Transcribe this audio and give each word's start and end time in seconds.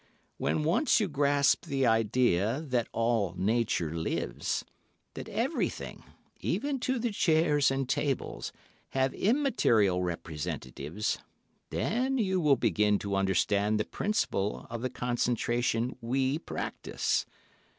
When 0.37 0.63
once 0.63 0.99
you 0.99 1.07
grasp 1.07 1.65
the 1.67 1.85
idea 1.85 2.59
that 2.61 2.87
all 2.91 3.35
Nature 3.37 3.93
lives—that 3.95 5.29
everything, 5.29 6.03
even 6.39 6.79
to 6.79 6.97
the 6.97 7.11
chairs 7.11 7.69
and 7.69 7.87
tables, 7.87 8.51
have 8.97 9.13
immaterial 9.13 10.01
representatives, 10.01 11.19
then 11.69 12.17
you 12.17 12.39
will 12.41 12.55
begin 12.57 12.97
to 12.97 13.15
understand 13.15 13.79
the 13.79 13.85
principle 13.85 14.65
of 14.71 14.81
the 14.81 14.89
concentration 14.89 15.95
we 16.01 16.39
practise. 16.39 17.27